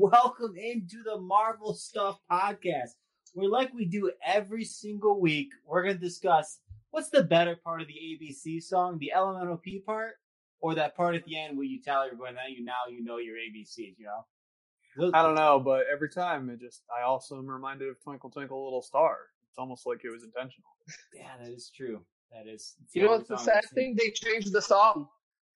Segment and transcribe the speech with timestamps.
[0.00, 2.90] Welcome into the Marvel Stuff Podcast,
[3.34, 6.60] where, like we do every single week, we're going to discuss
[6.92, 10.12] what's the better part of the ABC song, the LMNOP part,
[10.60, 13.16] or that part at the end where you tell everyone that you now you know
[13.16, 13.98] your ABCs.
[13.98, 14.24] You know,
[14.96, 18.30] Those- I don't know, but every time it just I also am reminded of Twinkle
[18.30, 19.16] Twinkle Little Star.
[19.50, 20.70] It's almost like it was intentional.
[21.12, 22.02] Yeah, that is true.
[22.30, 22.76] That is.
[22.92, 23.96] You know only what's the song sad thing?
[23.98, 25.08] They changed the song.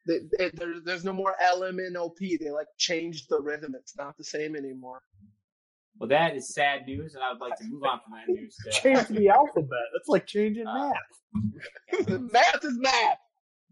[0.07, 2.39] They, they, there, there's no more LMNOP.
[2.41, 3.75] They like changed the rhythm.
[3.79, 5.01] It's not the same anymore.
[5.99, 8.57] Well, that is sad news, and I would like to move on from that news.
[8.65, 9.87] To, Change the alphabet.
[9.93, 10.91] That's like changing Uh,
[11.35, 12.09] math.
[12.33, 13.19] math is math.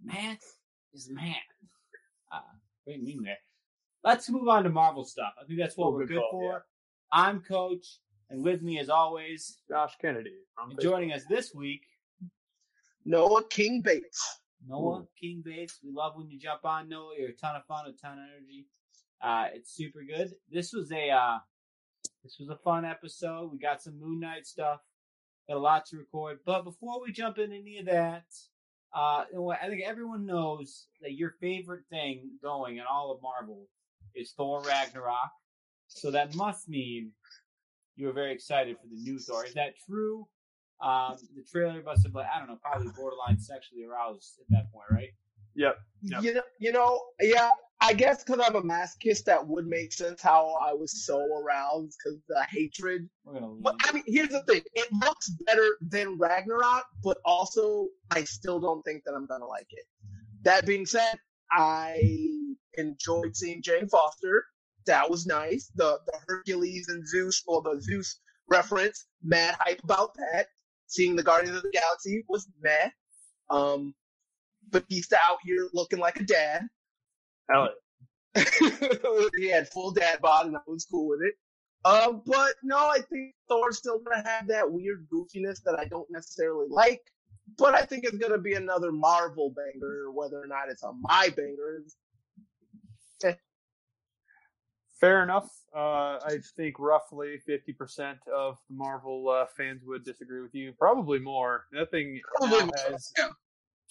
[0.04, 0.56] math
[0.92, 1.34] is math.
[2.32, 2.38] Uh,
[2.84, 3.38] what do you mean there?
[4.04, 5.32] Let's move on to Marvel stuff.
[5.42, 6.52] I think that's what Oh, we're good good call, for.
[6.52, 6.58] yeah.
[7.12, 7.86] I'm Coach,
[8.28, 10.34] and with me, as always, Josh Kennedy.
[10.54, 11.82] From and joining us this week,
[13.04, 14.39] Noah King Bates.
[14.66, 15.78] Noah King Bates.
[15.82, 17.14] We love when you jump on, Noah.
[17.18, 18.66] You're a ton of fun, a ton of energy.
[19.22, 20.32] Uh, it's super good.
[20.50, 21.38] This was a uh,
[22.22, 23.52] this was a fun episode.
[23.52, 24.80] We got some Moon Knight stuff.
[25.48, 26.38] Got a lot to record.
[26.44, 28.24] But before we jump into any of that,
[28.94, 33.12] uh, you know what, I think everyone knows that your favorite thing going in all
[33.12, 33.68] of Marvel
[34.14, 35.30] is Thor Ragnarok.
[35.88, 37.12] So that must mean
[37.96, 39.44] you were very excited for the new Thor.
[39.44, 40.26] Is that true?
[40.82, 44.72] Um, the trailer must have, like, I don't know, probably borderline sexually aroused at that
[44.72, 45.10] point, right?
[45.54, 45.76] Yep.
[46.02, 46.22] Yep.
[46.22, 47.50] You know, you know, yeah.
[47.82, 51.96] I guess because I'm a masochist, that would make sense how I was so aroused
[51.98, 53.08] because the hatred.
[53.24, 53.62] We're gonna leave.
[53.62, 58.60] But I mean, here's the thing: it looks better than Ragnarok, but also I still
[58.60, 59.86] don't think that I'm gonna like it.
[60.42, 61.18] That being said,
[61.50, 62.02] I
[62.74, 64.44] enjoyed seeing Jane Foster.
[64.84, 65.70] That was nice.
[65.74, 70.48] The the Hercules and Zeus, or the Zeus reference, mad hype about that.
[70.90, 72.90] Seeing the Guardians of the Galaxy was meh.
[73.48, 73.94] Um,
[74.70, 76.62] Batista out here looking like a dad.
[77.50, 77.68] Hell
[79.36, 81.34] he had full dad bod, and I was cool with it.
[81.84, 86.10] Uh, but no, I think Thor's still gonna have that weird goofiness that I don't
[86.10, 87.00] necessarily like.
[87.56, 91.28] But I think it's gonna be another Marvel banger, whether or not it's a my
[91.36, 91.82] banger.
[95.00, 95.48] Fair enough.
[95.74, 100.72] Uh, I think roughly 50% of the Marvel uh, fans would disagree with you.
[100.78, 101.64] Probably more.
[101.72, 103.28] That thing Probably more, has yeah.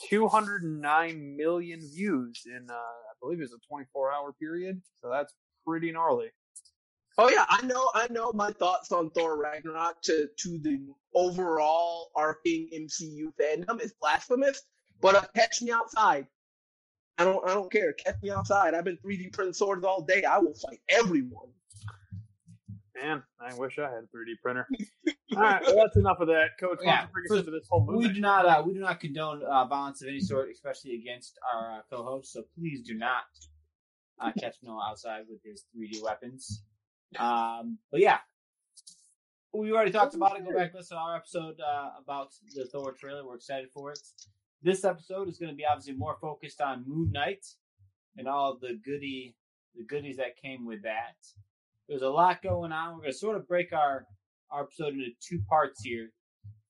[0.08, 4.81] 209 million views in, uh, I believe it's a 24 hour period.
[5.02, 5.34] So that's
[5.66, 6.30] pretty gnarly.
[7.18, 10.80] Oh yeah, I know, I know my thoughts on Thor Ragnarok to to the
[11.14, 14.62] overall arcing MCU fandom is blasphemous.
[15.02, 16.28] But uh, catch me outside.
[17.19, 17.91] I don't, I don't care.
[17.91, 18.74] Catch me outside.
[18.74, 20.24] I've been 3D printing swords all day.
[20.24, 21.50] I will fight everyone.
[22.96, 24.68] Man, I wish I had a 3D printer.
[25.35, 26.58] All right, well, that's enough of that.
[26.59, 29.44] Coach, Yeah, don't us into this whole We do not uh, we do not condone
[29.44, 32.34] uh, violence of any sort, especially against our uh, co-hosts.
[32.34, 33.24] So please do not
[34.19, 36.63] uh, catch Noah outside with his 3D weapons.
[37.18, 38.18] Um, but yeah,
[39.53, 40.46] we already talked about it.
[40.46, 43.25] Go back listen to our episode uh, about the Thor trailer.
[43.25, 44.00] We're excited for it.
[44.62, 47.46] This episode is going to be obviously more focused on Moon Knight
[48.17, 49.35] and all the goody
[49.76, 51.16] the goodies that came with that.
[51.88, 52.96] There's a lot going on.
[52.96, 54.06] We're going to sort of break our
[54.52, 56.09] our episode into two parts here.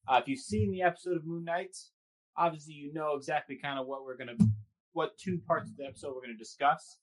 [0.08, 1.76] Uh, if you've seen the episode of Moon Knight,
[2.38, 4.38] obviously you know exactly kind of what we're gonna,
[4.94, 6.98] what two parts of the episode we're gonna discuss.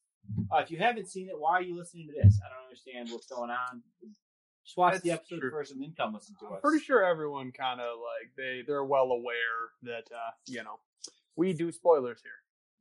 [0.52, 2.38] Uh, if you haven't seen it, why are you listening to this?
[2.44, 3.82] I don't understand what's going on.
[4.66, 5.50] Just watch the episode true.
[5.50, 6.60] first and then come listen to I'm us.
[6.62, 10.80] pretty sure everyone kind of like they they're well aware that uh, you know
[11.36, 12.32] we do spoilers here.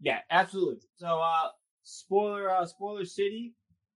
[0.02, 0.82] Yeah, absolutely.
[0.98, 1.50] So, uh,
[1.84, 3.54] spoiler, uh, spoiler city.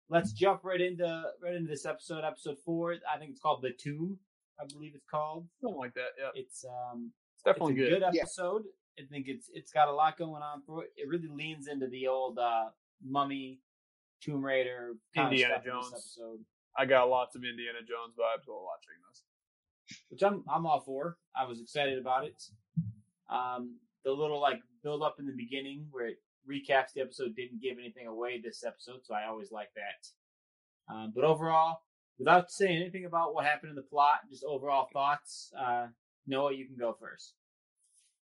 [0.09, 2.95] Let's jump right into right into this episode, episode four.
[3.13, 4.17] I think it's called the Tomb.
[4.61, 5.47] I believe it's called.
[5.61, 6.09] Something like that.
[6.19, 7.99] Yeah, It's um, it's definitely it's a good.
[8.01, 8.21] good Yeah.
[8.21, 8.63] episode.
[8.99, 10.89] I think it's it's got a lot going on for it.
[10.95, 12.65] It really leans into the old uh,
[13.03, 13.61] Mummy,
[14.21, 15.93] Tomb Raider, kind of Indiana stuff in this Jones.
[15.93, 16.39] episode,
[16.77, 19.23] I got lots of Indiana Jones vibes while watching this.
[20.09, 21.17] which I'm I'm all for.
[21.35, 22.41] I was excited about it.
[23.29, 26.17] Um, the little like build up in the beginning where it
[26.49, 30.93] recaps the episode didn't give anything away this episode, so I always like that.
[30.93, 31.79] Um, but overall,
[32.17, 35.51] without saying anything about what happened in the plot, just overall thoughts.
[35.57, 35.87] Uh,
[36.27, 37.33] Noah, you can go first.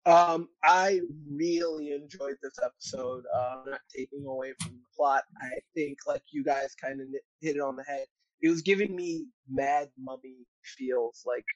[0.06, 1.00] Um, I
[1.30, 3.24] really enjoyed this episode.
[3.34, 5.22] Uh, not taking away from the plot.
[5.40, 7.08] I think, like you guys kind of
[7.40, 8.06] hit it on the head.
[8.44, 10.46] It was giving me Mad Mummy
[10.76, 11.46] feels, like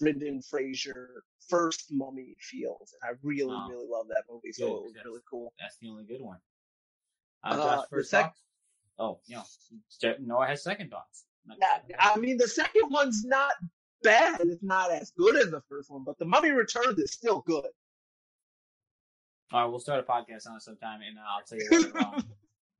[0.00, 3.68] Brendan Fraser first Mummy feels, and I really, Oh.
[3.70, 4.50] really love that movie.
[4.50, 5.04] So Good, it was yes.
[5.04, 5.52] really cool.
[5.60, 6.38] That's the only good one.
[7.44, 8.40] Uh, Uh, Josh, first sec- thoughts?
[8.98, 9.44] Oh, you know,
[10.00, 11.26] J- Noah has second thoughts.
[11.46, 13.52] Yeah, I mean, the second one's not
[14.02, 14.40] bad.
[14.40, 17.66] It's not as good as the first one, but the Mummy Returns is still good.
[19.52, 21.82] All right, we'll start a podcast on it sometime, and uh, I'll tell you what
[21.82, 22.24] went wrong.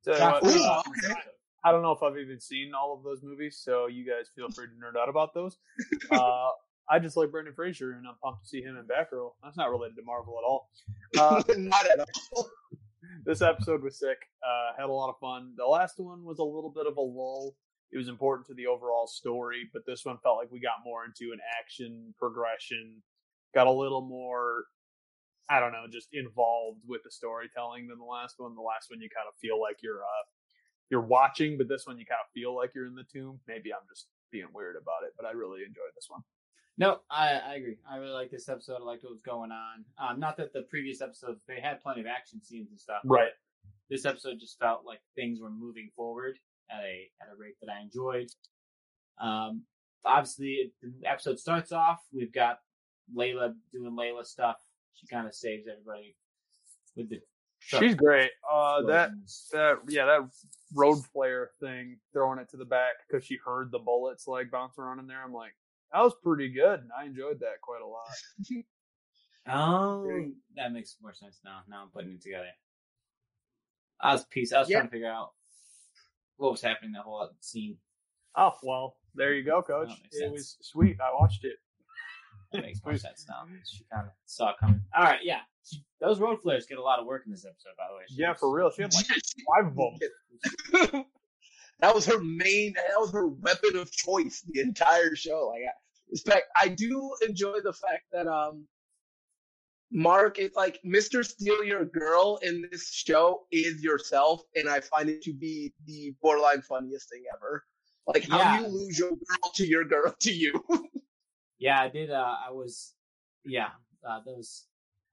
[0.03, 1.21] So, Josh, uh, Ooh, okay.
[1.65, 4.51] I don't know if I've even seen all of those movies, so you guys feel
[4.51, 5.59] free to nerd out about those.
[6.11, 6.51] Uh,
[6.91, 9.31] I just like Brendan Fraser, and I'm pumped to see him in Batgirl.
[9.43, 10.69] That's not related to Marvel at all.
[11.17, 12.51] Uh, not at all.
[13.25, 14.19] this episode was sick.
[14.45, 15.55] Uh, had a lot of fun.
[15.57, 17.55] The last one was a little bit of a lull.
[17.93, 21.05] It was important to the overall story, but this one felt like we got more
[21.05, 23.03] into an action progression.
[23.55, 24.65] Got a little more,
[25.49, 28.55] I don't know, just involved with the storytelling than the last one.
[28.55, 30.25] The last one you kind of feel like you're uh
[30.93, 33.41] you're watching, but this one you kind of feel like you're in the tomb.
[33.49, 36.21] Maybe I'm just being weird about it, but I really enjoyed this one.
[36.77, 37.79] No, I, I agree.
[37.91, 38.77] I really like this episode.
[38.83, 39.85] I liked what was going on.
[39.99, 43.01] Um, not that the previous episodes they had plenty of action scenes and stuff.
[43.07, 43.33] Right.
[43.89, 46.39] This episode just felt like things were moving forward
[46.71, 48.29] at a at a rate that I enjoyed.
[49.19, 49.63] Um,
[50.05, 52.01] obviously, the episode starts off.
[52.13, 52.59] We've got
[53.17, 54.57] Layla doing Layla stuff.
[54.95, 56.17] She kind of saves everybody
[56.97, 57.21] with the.
[57.61, 58.31] She's great.
[58.51, 59.11] Uh, that
[59.53, 60.29] that yeah, that
[60.75, 64.79] road flare thing, throwing it to the back because she heard the bullets like bounce
[64.79, 65.23] around in there.
[65.23, 65.53] I'm like,
[65.93, 68.65] that was pretty good, and I enjoyed that quite a lot.
[69.49, 71.63] Oh, that makes more sense now.
[71.69, 72.47] Now I'm putting it together.
[74.01, 74.53] I was piece.
[74.53, 74.79] I was Yeah.
[74.79, 75.33] trying to figure out
[76.37, 77.77] what was happening that whole uh, scene.
[78.37, 79.91] Oh well, there you go, coach.
[80.13, 81.01] It was sweet.
[81.01, 81.57] I watched it.
[82.53, 83.45] That makes more sense now.
[83.67, 84.83] She kind of saw it coming.
[84.97, 85.41] All right, yeah.
[85.65, 88.03] She, those road flares get a lot of work in this episode, by the way.
[88.09, 88.71] She Yeah, was- for real.
[88.71, 89.07] She had like
[89.57, 91.05] five of them.
[91.81, 92.75] that was her main.
[92.75, 95.49] That was her weapon of choice the entire show.
[95.53, 95.73] Like, I,
[96.11, 98.67] in fact, I do enjoy the fact that um,
[99.91, 101.25] Mark is like Mr.
[101.25, 106.15] Steal Your Girl in this show is yourself, and I find it to be the
[106.21, 107.65] borderline funniest thing ever.
[108.07, 108.61] Like how Yeah.
[108.61, 110.53] you lose your girl to your girl to you.
[111.63, 112.11] Yeah, I did.
[112.11, 112.95] Uh, I was.
[113.45, 113.69] Yeah,
[114.09, 114.67] uh, that was.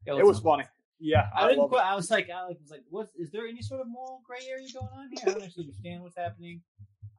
[0.05, 0.63] It was funny.
[0.99, 1.69] Yeah, I I, didn't.
[1.69, 1.85] Quite, it.
[1.85, 3.07] I was like, I was like, what?
[3.17, 5.19] Is there any sort of moral gray area going on here?
[5.27, 6.61] I don't actually understand what's happening.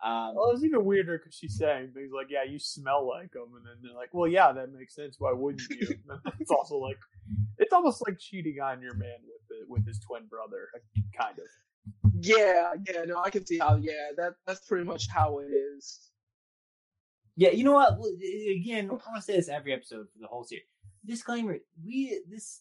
[0.03, 3.33] Um, Well, it was even weirder because she's saying things like, "Yeah, you smell like
[3.33, 5.17] them," and then they're like, "Well, yeah, that makes sense.
[5.19, 5.89] Why wouldn't you?"
[6.41, 6.99] It's also like,
[7.59, 10.69] it's almost like cheating on your man with the, with his twin brother,
[11.19, 12.13] kind of.
[12.21, 13.77] yeah, yeah, no, I can see how.
[13.77, 16.10] Yeah, that that's pretty much how it is.
[17.41, 17.95] Yeah, you know what?
[18.55, 20.67] Again, I want to say this every episode for the whole series.
[21.07, 22.61] Disclaimer: We this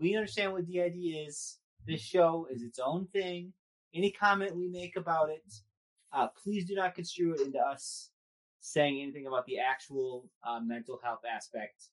[0.00, 1.58] we understand what the idea is.
[1.84, 3.52] This show is its own thing.
[3.92, 5.42] Any comment we make about it,
[6.12, 8.10] uh, please do not construe it into us
[8.60, 11.88] saying anything about the actual uh, mental health aspect.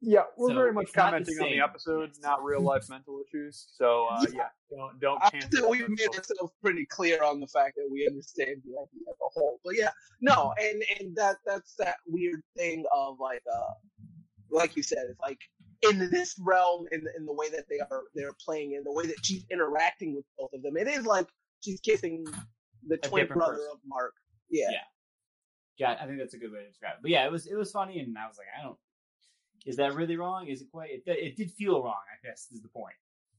[0.00, 2.88] Yeah, we're So, very much it's not the commenting on the episode, not real life
[2.90, 3.68] mental issues.
[3.74, 5.50] So uh, yeah, don't don't I cancel.
[5.50, 9.08] think us we've made ourselves pretty clear on the fact that we understand the idea
[9.08, 9.60] as a whole.
[9.64, 13.72] But yeah, no, and and that that's that weird thing of like uh,
[14.50, 15.38] like you said, it's like
[15.82, 18.92] in this realm, in the, in the way that they are they're playing, in the
[18.92, 21.28] way that she's interacting with both of them, it is like
[21.62, 22.24] she's kissing
[22.86, 23.68] the twin brother person.
[23.72, 24.12] of Mark.
[24.50, 24.68] Yeah.
[24.70, 24.78] Yeah.
[25.76, 26.98] Yeah, I think that's a good way to describe it.
[27.02, 28.76] But yeah, it was it was funny, and I was like, I don't.
[29.64, 30.46] Is that really wrong?
[30.46, 30.90] Is it quite?
[30.90, 32.02] It, it did feel wrong.
[32.12, 32.94] I guess is the point.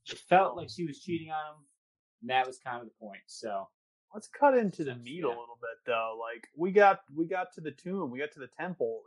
[0.09, 1.65] It felt like she was cheating on him,
[2.21, 3.21] and that was kind of the point.
[3.27, 3.67] So
[4.15, 6.17] Let's cut into the meat a little bit though.
[6.17, 9.01] Like we got we got to the tomb, we got to the temple,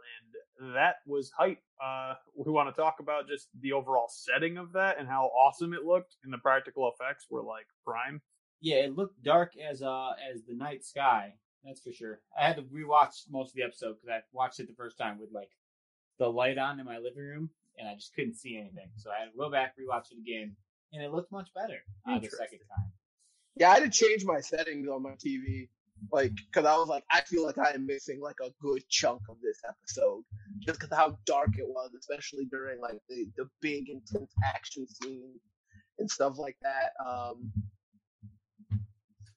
[0.60, 1.62] and that was hype.
[1.82, 5.72] Uh, we want to talk about just the overall setting of that and how awesome
[5.72, 8.20] it looked, and the practical effects were like prime.
[8.60, 11.32] yeah, it looked dark as uh as the night sky.
[11.64, 12.20] That's for sure.
[12.38, 15.18] I had to rewatch most of the episode because I watched it the first time
[15.18, 15.52] with like
[16.18, 18.90] the light on in my living room, and I just couldn't see anything.
[18.96, 20.54] So I had to go back rewatch it again,
[20.92, 22.92] and it looked much better uh, the second time.
[23.56, 25.68] Yeah, I had to change my settings on my TV,
[26.12, 29.22] like, because I was like, I feel like I am missing like a good chunk
[29.28, 30.22] of this episode,
[30.60, 35.34] just because how dark it was, especially during like the the big intense action scene
[35.98, 36.92] and stuff like that.
[37.04, 37.52] Um,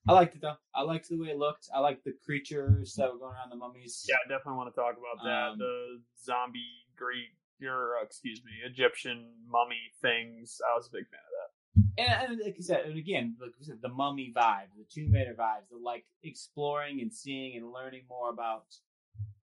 [0.07, 0.55] I liked it though.
[0.73, 1.69] I liked the way it looked.
[1.73, 4.05] I liked the creatures that were going around the mummies.
[4.09, 5.51] Yeah, I definitely want to talk about that.
[5.53, 6.65] Um, the zombie
[6.97, 10.59] Greek, or uh, excuse me, Egyptian mummy things.
[10.71, 11.51] I was a big fan of that.
[11.97, 15.11] And, and like I said, and again, like we said, the mummy vibe, the Tomb
[15.13, 18.65] Raider vibes, the like exploring and seeing and learning more about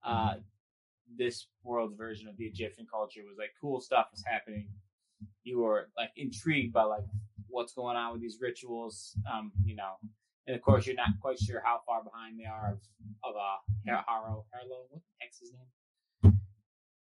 [0.05, 0.35] uh,
[1.17, 4.69] this world's version of the Egyptian culture was like cool stuff was happening.
[5.45, 7.05] you were like intrigued by like
[7.49, 9.17] what's going on with these rituals.
[9.33, 9.95] Um, you know,
[10.49, 12.81] and of course you're not quite sure how far behind they are of
[13.23, 14.87] of uh Harrow Harlow.
[14.91, 16.41] What the heck's his name?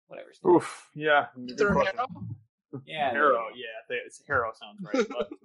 [0.08, 0.28] Whatever.
[0.28, 0.54] His name.
[0.54, 1.26] Oof, yeah.
[1.36, 2.06] They're Harrow?
[2.84, 5.06] Yeah, there Harrow, yeah, they, it's Harrow sounds right.
[5.08, 5.30] But.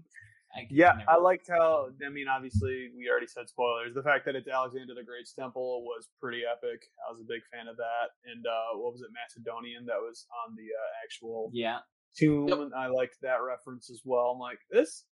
[0.54, 1.88] I yeah, I liked how.
[2.06, 3.96] I mean, obviously, we already said spoilers.
[3.96, 6.84] The fact that it's Alexander the Great's temple was pretty epic.
[7.08, 8.12] I was a big fan of that.
[8.28, 9.86] And uh, what was it, Macedonian?
[9.86, 11.80] That was on the uh, actual Yeah,
[12.18, 12.50] tomb.
[12.50, 12.76] Yep.
[12.76, 14.36] I liked that reference as well.
[14.36, 15.06] I'm like, this,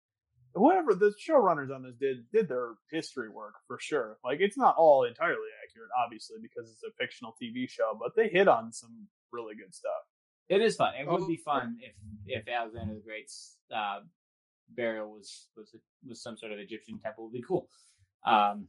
[0.60, 4.18] whatever the showrunners on this did did their history work for sure.
[4.24, 8.30] Like, it's not all entirely accurate, obviously, because it's a fictional TV show, but they
[8.30, 10.04] hit on some really good stuff.
[10.50, 10.94] it is fun.
[10.96, 11.94] It would Oh, be fun if
[12.26, 14.00] if Alexander the Great's uh,
[14.70, 15.76] burial was was
[16.08, 17.26] was some sort of Egyptian temple.
[17.26, 17.68] Would be cool.
[18.26, 18.68] Um,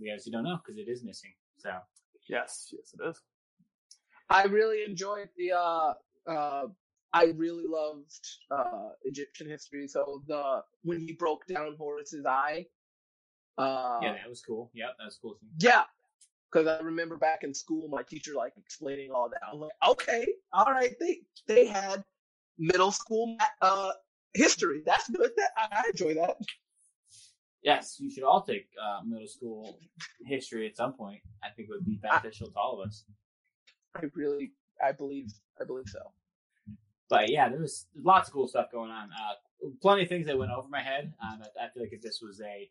[0.00, 1.32] we obviously don't know because it is missing.
[1.58, 1.70] So
[2.28, 3.20] Yes, yes, it is.
[4.28, 5.52] I really enjoyed the.
[5.52, 5.94] uh
[6.26, 6.66] uh
[7.12, 9.88] I really loved uh Egyptian history.
[9.88, 12.66] So the when he broke down Horus's eye.
[13.56, 14.70] Uh, yeah, that was cool.
[14.72, 15.34] Yeah, that was cool.
[15.34, 15.46] Too.
[15.58, 15.84] Yeah.
[16.50, 19.40] Because I remember back in school, my teacher like explaining all that.
[19.52, 20.94] I'm like, okay, all right.
[21.00, 22.02] They they had
[22.58, 23.92] middle school uh
[24.34, 24.82] history.
[24.86, 25.30] That's good.
[25.36, 26.36] That I, I enjoy that.
[27.62, 29.80] Yes, you should all take uh, middle school
[30.24, 31.20] history at some point.
[31.42, 33.04] I think it would be beneficial to all of us.
[33.96, 35.98] I really, I believe, I believe so.
[37.08, 39.08] But yeah, there was lots of cool stuff going on.
[39.12, 41.12] Uh, plenty of things that went over my head.
[41.22, 42.70] Um, I, I feel like if this was a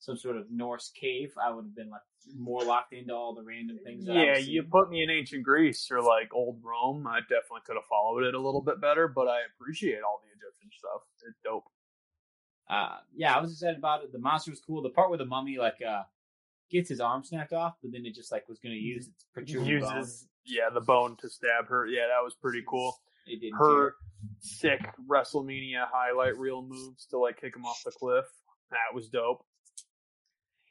[0.00, 2.02] some sort of Norse cave, I would have been like
[2.36, 4.04] more locked into all the random things.
[4.06, 7.86] Yeah, you put me in ancient Greece or like old Rome, I definitely could have
[7.88, 11.02] followed it a little bit better, but I appreciate all the Egyptian stuff.
[11.26, 11.64] It's dope.
[12.70, 14.12] uh, yeah, I was excited about it.
[14.12, 14.82] The monster was cool.
[14.82, 16.02] The part where the mummy like uh
[16.70, 19.24] gets his arm snapped off, but then it just like was going to use its
[19.32, 19.96] protruding bone.
[19.96, 21.86] Uses yeah the bone to stab her.
[21.86, 22.94] Yeah, that was pretty cool.
[23.28, 23.94] It didn't Her
[24.40, 28.24] sick WrestleMania highlight reel moves to like kick him off the cliff.
[28.70, 29.44] That was dope.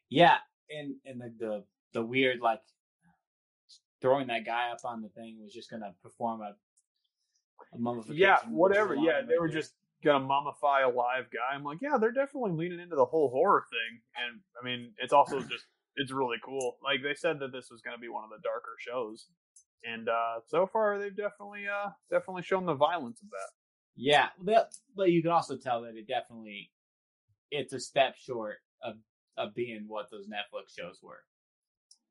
[0.09, 0.37] Yeah,
[0.69, 2.61] and and the, the the weird like
[4.01, 6.55] throwing that guy up on the thing was just going to perform a,
[7.73, 8.17] a mummification.
[8.17, 8.95] Yeah, whatever.
[8.95, 9.61] Yeah, of they were there.
[9.61, 9.73] just
[10.03, 11.55] gonna mummify a live guy.
[11.55, 14.01] I'm like, yeah, they're definitely leaning into the whole horror thing.
[14.15, 16.77] And I mean, it's also just it's really cool.
[16.83, 19.27] Like they said that this was gonna be one of the darker shows.
[19.91, 23.49] And uh so far they've definitely uh definitely shown the violence of that.
[23.95, 26.69] Yeah, but, but you can also tell that it definitely
[27.49, 28.95] it's a step short of
[29.37, 31.23] of being what those Netflix shows were.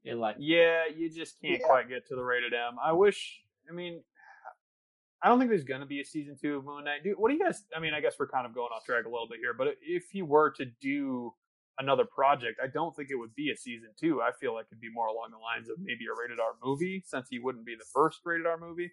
[0.04, 1.66] It like Yeah, you just can't Yeah.
[1.66, 2.76] quite get to the rated M.
[2.82, 4.02] I wish I mean
[5.22, 7.02] I don't think there's gonna be a season two of Moon Knight.
[7.04, 9.04] Dude, what do you guys I mean, I guess we're kind of going off track
[9.04, 11.34] a little bit here, but if you were to do
[11.78, 14.22] another project, I don't think it would be a season two.
[14.22, 17.02] I feel like it'd be more along the lines of maybe a rated R movie,
[17.06, 18.90] since he wouldn't be the first rated R movie.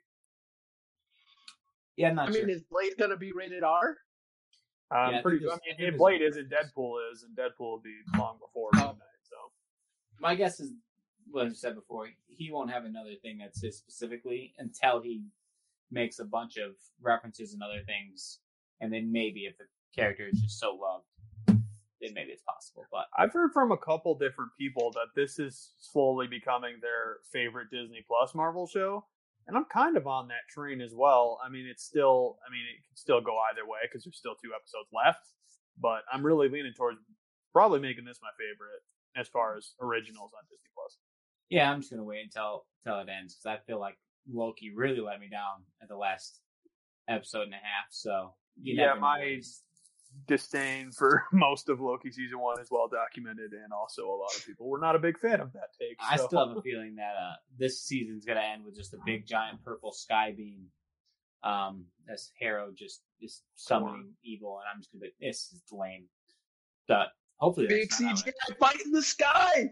[1.95, 2.45] yeah, I'm not I sure.
[2.47, 3.97] mean, is Blade gonna be rated R?
[4.91, 5.39] Um, Yeah, I pretty.
[5.39, 8.37] think I I mean, if Blade is, and Deadpool is, and Deadpool will be long
[8.39, 8.91] before Moon Oh.
[8.91, 9.23] Knight.
[9.23, 9.35] So
[10.19, 10.71] My guess is
[11.31, 12.09] what I said before.
[12.27, 15.23] He won't have another thing that's his specifically until he
[15.91, 16.71] makes a bunch of
[17.01, 18.39] references and other things,
[18.81, 21.05] and then maybe if the character is just so loved,
[22.03, 22.85] then maybe it's possible.
[22.91, 27.69] But I've heard from a couple different people that this is slowly becoming their favorite
[27.71, 29.05] Disney Plus Marvel show,
[29.47, 31.39] and I'm kind of on that train as well.
[31.45, 34.35] I mean, it's still, I mean, it can still go either way because there's still
[34.35, 35.25] two episodes left,
[35.79, 36.99] but I'm really leaning towards
[37.53, 38.81] probably making this my favorite
[39.15, 40.97] as far as originals on Disney Plus.
[41.49, 43.95] yeah, I'm just gonna wait until until it ends because I feel like
[44.31, 46.41] Loki really let me down at the last
[47.07, 47.87] episode and a half.
[47.91, 49.39] So you Yeah, my-
[50.27, 54.45] Disdain for most of Loki season one is well documented, and also a lot of
[54.45, 55.97] people were not a big fan of that take.
[55.99, 59.25] I still have a feeling that uh, this season's gonna end with just a big
[59.25, 60.65] giant purple sky beam.
[61.43, 66.05] Um, as Harrow just is summoning evil, and I'm just gonna be this is lame.
[66.87, 69.71] But hopefully, Big that's not how CGI fight in the sky.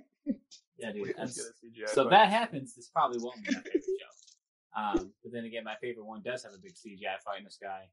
[0.78, 1.10] Yeah, dude.
[1.10, 2.10] That's- get a CGI so if fight.
[2.12, 4.82] that happens, this probably won't be my favorite show.
[4.82, 7.52] Um, but then again, my favorite one does have a big CGI fight in the
[7.52, 7.84] sky.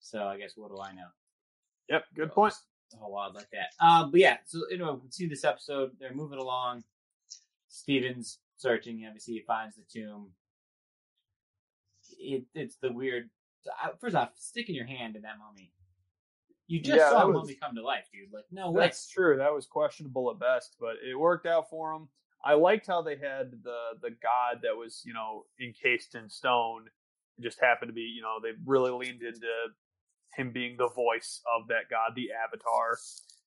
[0.00, 1.08] So I guess what do I know?
[1.88, 2.54] Yep, good point.
[2.92, 3.84] a whole lot like that.
[3.84, 5.90] Um, but yeah, so anyway, we see this episode.
[5.98, 6.84] They're moving along.
[7.68, 9.04] Steven's searching.
[9.06, 10.30] Obviously, he finds the tomb.
[12.18, 13.30] It, it's the weird.
[14.00, 15.72] First off, sticking your hand in that mummy.
[16.66, 18.32] You just Yeah, saw was- mummy come to life, dude.
[18.32, 18.82] Like, no way.
[18.84, 19.36] That's true.
[19.36, 22.08] That was questionable at best, but it worked out for him.
[22.44, 26.84] I liked how they had the the god that was you know encased in stone.
[27.38, 29.46] It just happened to be you know they really leaned into
[30.36, 32.98] him being the voice of that god, the avatar.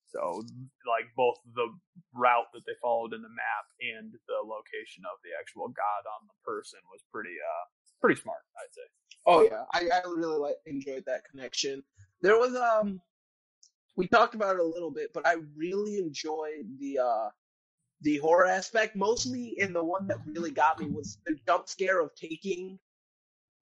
[0.07, 0.43] So
[0.87, 1.67] like both the
[2.13, 6.27] route that they followed in the map and the location of the actual god on
[6.27, 7.65] the person was pretty uh
[8.01, 8.87] pretty smart, I'd say.
[9.25, 11.83] Oh yeah, I, I really like enjoyed that connection.
[12.21, 13.01] There was um,
[13.95, 17.29] we talked about it a little bit, but I really enjoyed the uh,
[18.01, 18.95] the horror aspect.
[18.95, 22.79] Mostly, in the one that really got me was the jump scare of taking.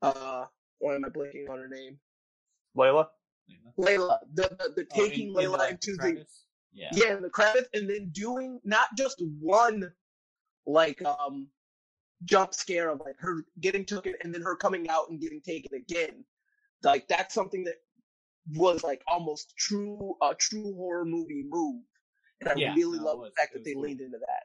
[0.01, 0.45] Uh,
[0.79, 1.97] why am I blanking on her name?
[2.75, 3.07] Layla.
[3.77, 4.19] Layla.
[4.33, 6.43] The the, the Oh, taking in- in Layla the into the crevice?
[6.73, 6.89] Yeah.
[6.93, 9.91] yeah, the crevice, and then doing not just one
[10.65, 11.47] like um
[12.23, 15.73] jump scare of like her getting taken and then her coming out and getting taken
[15.75, 16.23] again.
[16.83, 17.75] Like that's something that
[18.53, 21.83] was like almost true a true horror movie move.
[22.41, 24.43] And I Yeah, really no, love was- the fact that they was leaned into that.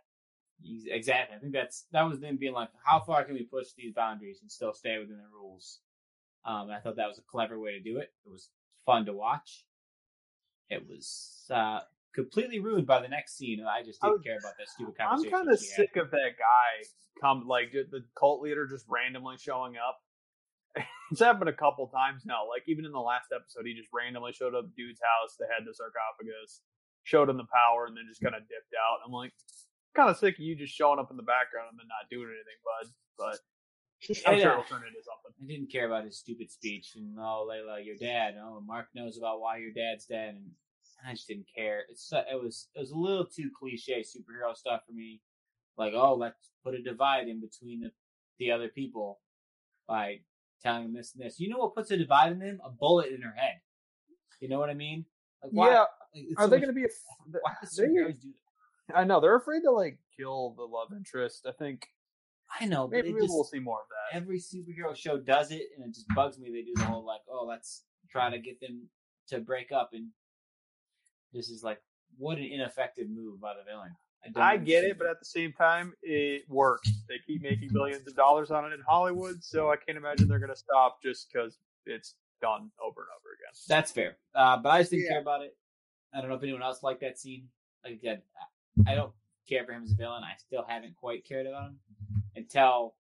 [0.89, 1.37] Exactly.
[1.37, 4.41] I think that's that was them being like, how far can we push these boundaries
[4.43, 5.81] and still stay within the rules?
[6.45, 8.13] Um, I thought that was a clever way to do it.
[8.25, 8.49] It was
[8.87, 9.65] fun to watch.
[10.69, 11.81] It was uh,
[12.15, 13.61] completely ruined by the next scene.
[13.65, 15.35] I just didn't was- care about that stupid conversation.
[15.35, 15.77] I'm kind of she had.
[15.77, 16.87] sick of that guy.
[17.21, 19.99] Come like the cult leader just randomly showing up.
[21.11, 22.47] It's happened a couple times now.
[22.47, 25.67] Like even in the last episode, he just randomly showed up dude's house that had
[25.67, 26.63] the sarcophagus,
[27.03, 29.03] showed him the power, and then just kind of dipped out.
[29.03, 29.35] I'm like,
[29.99, 32.31] kind of sick of you just showing up in the background and then not doing
[32.31, 32.87] anything, bud.
[33.19, 33.43] But
[34.09, 35.33] I'm sure it'll turn into something.
[35.43, 38.35] I didn't care about his stupid speech and oh Layla, your dad.
[38.43, 40.51] Oh, Mark knows about why your dad's dead, and
[41.07, 41.85] I just didn't care.
[41.91, 45.21] It's it was it was a little too cliche superhero stuff for me.
[45.77, 47.91] Like oh, let's put a divide in between the
[48.39, 49.21] the other people
[49.87, 50.21] by
[50.63, 51.41] telling them this and this.
[51.41, 52.61] You know what puts a divide in them?
[52.65, 53.61] A bullet in her head.
[54.41, 55.05] You know what I mean?
[55.43, 55.71] Like why?
[55.71, 56.87] Yeah, like, are so they going to be?
[57.27, 58.29] Why do They, superheroes do
[58.89, 58.97] that?
[58.97, 61.47] I know they're afraid to like kill the love interest.
[61.47, 61.87] I think
[62.59, 64.17] I know, but maybe it maybe just, we'll see more of that.
[64.17, 66.51] every superhero show does it, and it just bugs me.
[66.51, 68.89] They do the whole like, oh, let's try to get them
[69.29, 70.09] to break up, and
[71.33, 71.81] this is like,
[72.19, 73.95] what an ineffective move by the villain.
[74.33, 76.91] don't I get it, but at the same time, it works.
[77.09, 80.39] They keep making billions of dollars on it in Hollywood, so I can't imagine they're
[80.41, 83.55] going to stop just because it's done over and over again.
[83.69, 84.17] that's fair.
[84.35, 85.11] Uh, but I just didn't Yeah.
[85.13, 85.57] care about it.
[86.13, 87.49] I don't know if anyone else liked that scene.
[87.85, 88.23] Like again,
[88.87, 89.13] I don't
[89.49, 90.25] care for him as a villain.
[90.25, 91.79] I still haven't quite cared about him
[92.37, 92.95] until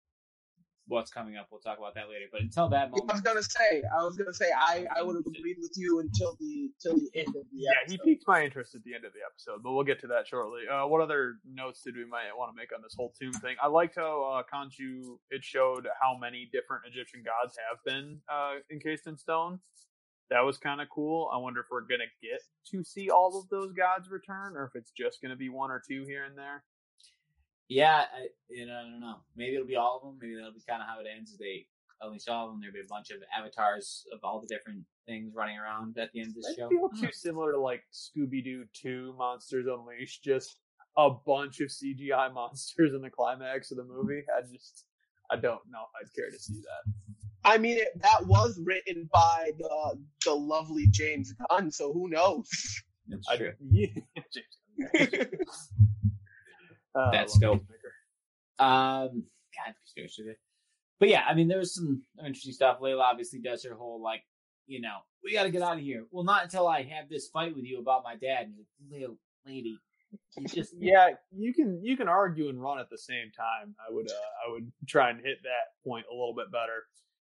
[0.90, 1.46] what's coming up.
[1.50, 2.26] We'll talk about that later.
[2.30, 5.16] But until that moment, I was gonna say, I was gonna say, I, I would
[5.16, 8.44] have agreed with you until the till the end of the Yeah, he piqued my
[8.44, 10.62] interest at the end of the episode, but we'll get to that shortly.
[10.70, 13.56] Uh, what other notes did we might want to make on this whole tomb thing?
[13.62, 18.54] I liked how uh, Khonshu it showed how many different Egyptian gods have been uh,
[18.70, 19.60] encased in stone.
[20.30, 21.28] That was kind of cool.
[21.32, 24.72] I wonder if we're gonna get to see all of those gods return, or if
[24.74, 26.64] it's just gonna be one or two here and there.
[27.70, 29.18] Yeah, I, you know, I don't know.
[29.36, 30.18] Maybe it'll be all of them.
[30.20, 31.38] Maybe that'll be kind of how it ends.
[31.38, 31.66] They
[32.02, 32.60] unleash all of them.
[32.60, 36.18] There'll be a bunch of avatars of all the different things running around at the
[36.20, 36.68] end of this That show.
[36.68, 40.58] feels too similar to like Scooby Doo Two Monsters Unleashed, just
[40.96, 44.24] a bunch of CGI monsters in the climax of the movie.
[44.36, 44.86] I just
[45.30, 46.92] I don't know if I'd care to see that.
[47.44, 52.48] I mean, it, that was written by the the lovely James Gunn, so who knows?
[53.06, 53.52] That's I, true.
[53.70, 53.86] yeah,
[54.34, 55.28] James Gunn.
[56.94, 57.64] Uh, That's dope.
[58.58, 59.24] Um,
[59.56, 59.74] God.
[60.98, 62.80] But yeah, I mean, there was some interesting stuff.
[62.80, 64.22] Layla obviously does her whole like,
[64.66, 66.04] you know, we got to get out of here.
[66.10, 68.44] Well, not until I have this fight with you about my dad.
[68.46, 69.78] And you're like, "Lil- lady,
[70.48, 73.74] just Yeah, you can you can argue and run at the same time.
[73.78, 76.84] I would uh, I would try and hit that point a little bit better.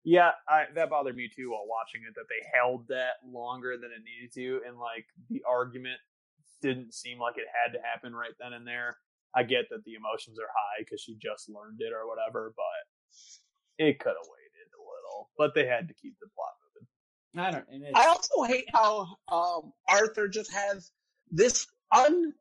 [0.05, 3.91] Yeah, I, that bothered me too while watching it that they held that longer than
[3.91, 5.99] it needed to, and like the argument
[6.63, 8.97] didn't seem like it had to happen right then and there.
[9.35, 13.85] I get that the emotions are high because she just learned it or whatever, but
[13.85, 15.31] it could have waited a little.
[15.37, 17.47] But they had to keep the plot moving.
[17.47, 17.85] I don't.
[17.87, 20.91] And I also hate how um, Arthur just has
[21.31, 22.33] this un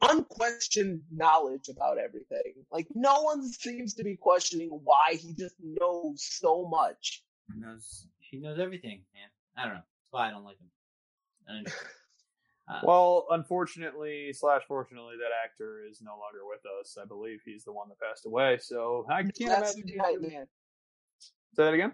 [0.00, 2.54] unquestioned knowledge about everything.
[2.70, 7.22] Like no one seems to be questioning why he just knows so much.
[7.52, 9.28] He knows he knows everything, man.
[9.56, 9.80] I don't know.
[9.80, 10.70] That's why I don't like him.
[11.48, 11.68] I don't
[12.68, 12.74] know.
[12.74, 16.96] Uh, Well, unfortunately slash fortunately, that actor is no longer with us.
[17.00, 18.58] I believe he's the one that passed away.
[18.60, 19.86] So I can't That's imagine.
[19.96, 20.46] the right man.
[21.54, 21.92] Say that again.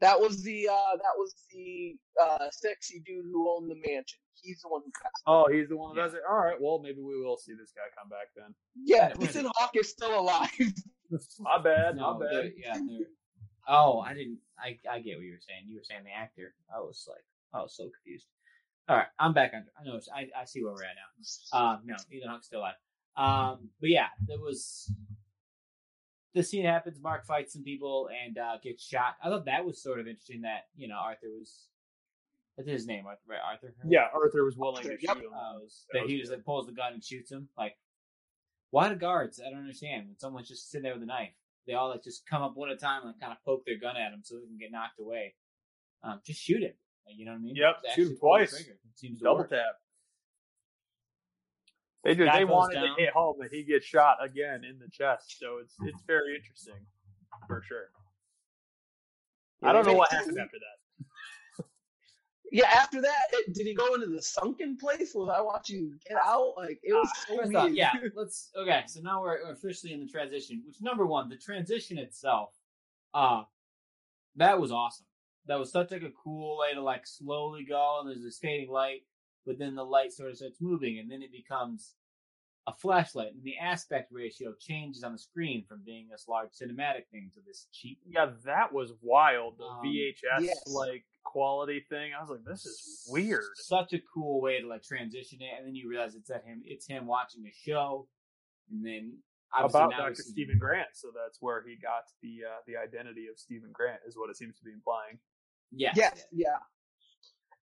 [0.00, 4.18] That was the uh, that was the uh, sexy dude who owned the mansion.
[4.42, 5.22] He's the one who passed.
[5.26, 6.20] Oh, he's the one that does it.
[6.28, 6.56] All right.
[6.60, 8.54] Well, maybe we will see this guy come back then.
[8.76, 10.50] Yeah, Yeah, Ethan Hawke is still alive.
[11.40, 11.96] My bad.
[11.96, 12.34] no, my bad.
[12.34, 12.74] they're- yeah.
[12.74, 13.06] they're-
[13.66, 14.38] Oh, I didn't.
[14.58, 15.62] I I get what you were saying.
[15.66, 16.52] You were saying the actor.
[16.74, 18.26] I was like, I was so confused.
[18.88, 19.64] All right, I'm back on.
[19.80, 19.98] I know.
[20.14, 20.96] I I see where we're at
[21.52, 21.58] now.
[21.58, 22.74] Um, no, Ethan Hawke's still alive.
[23.16, 24.92] Um, but yeah, there was
[26.34, 27.00] the scene happens.
[27.00, 29.16] Mark fights some people and uh, gets shot.
[29.22, 30.42] I thought that was sort of interesting.
[30.42, 31.68] That you know Arthur was.
[32.56, 33.20] That's his name, Arthur.
[33.26, 33.40] Right?
[33.44, 33.74] Arthur.
[33.88, 35.00] Yeah, Arthur was willing to Yep.
[35.00, 35.32] shoot him.
[35.34, 37.48] Uh, That that was he just like pulls the gun and shoots him.
[37.58, 37.76] Like,
[38.70, 39.40] why the guards?
[39.44, 40.06] I don't understand.
[40.06, 41.32] When someone's just sitting there with a knife,
[41.66, 43.64] they all like just come up one at a time and like, kind of poke
[43.64, 45.34] their gun at him so they can get knocked away.
[46.04, 46.74] Um, just shoot him.
[47.06, 47.56] Like, you know what I mean?
[47.56, 48.64] Yep, Just shoot him actually pull the twice.
[48.96, 49.50] seems Double work.
[49.50, 49.60] tap.
[52.04, 52.26] They do.
[52.26, 52.96] Guy They wanted down.
[52.96, 55.38] to hit home, and he gets shot again in the chest.
[55.38, 56.74] So it's it's very interesting,
[57.46, 57.88] for sure.
[59.62, 61.06] I don't know what happened after that.
[62.52, 65.12] Yeah, after that, it, did he go into the sunken place?
[65.12, 66.52] Was I watching Get Out?
[66.56, 67.52] Like it was so weird.
[67.56, 68.84] off, yeah, let's okay.
[68.86, 70.62] So now we're we're officially in the transition.
[70.64, 72.50] Which number one, the transition itself,
[73.12, 73.42] uh
[74.36, 75.06] that was awesome.
[75.46, 78.70] That was such like a cool way to like slowly go, and there's this fading
[78.70, 79.02] light,
[79.46, 81.94] but then the light sort of starts moving, and then it becomes
[82.66, 87.06] a flashlight, and the aspect ratio changes on the screen from being this large cinematic
[87.12, 87.98] thing to this cheap.
[88.06, 89.58] Yeah, that was wild.
[89.58, 90.62] The Um, VHS yes.
[90.66, 92.12] like quality thing.
[92.16, 93.44] I was like, this is weird.
[93.56, 96.62] Such a cool way to like transition it, and then you realize it's at him.
[96.64, 98.08] It's him watching a show,
[98.70, 99.18] and then
[99.52, 100.22] About Dr.
[100.22, 104.16] Steven Grant, so that's where he got the uh, the identity of Steven Grant, is
[104.16, 105.18] what it seems to be implying.
[105.76, 105.92] Yeah.
[105.96, 106.58] Yes, yeah.